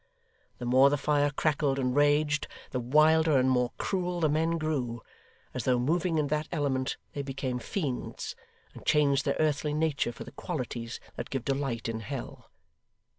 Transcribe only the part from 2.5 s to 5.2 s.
the wilder and more cruel the men grew;